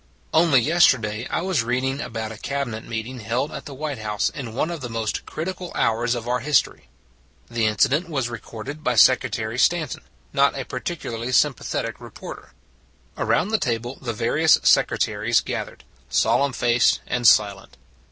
Only 0.33 0.61
yesterday 0.61 1.27
I 1.29 1.41
was 1.43 1.61
reading 1.61 2.01
about 2.01 2.31
a 2.31 2.37
Cabinet 2.39 2.85
meeting 2.85 3.19
held 3.19 3.51
at 3.51 3.65
the 3.65 3.75
White 3.75 3.99
House 3.99 4.31
in 4.31 4.55
one 4.55 4.71
of 4.71 4.81
the 4.81 4.89
most 4.89 5.27
critical 5.27 5.71
hours 5.75 6.15
of 6.15 6.27
our 6.27 6.39
history. 6.39 6.89
The 7.51 7.67
incident 7.67 8.09
was 8.09 8.27
recorded 8.27 8.83
by 8.83 8.95
Secretary 8.95 9.59
Stanton, 9.59 10.01
not 10.33 10.57
a 10.57 10.63
particularly 10.65 11.31
sym 11.31 11.53
pathetic 11.53 12.01
reporter. 12.01 12.53
Around 13.15 13.49
the 13.49 13.59
table 13.59 13.99
the 14.01 14.11
various 14.11 14.57
Secretaries 14.63 15.39
gathered, 15.39 15.83
solemn 16.09 16.53
faced 16.53 16.99
and 17.05 17.27
silent. 17.27 17.77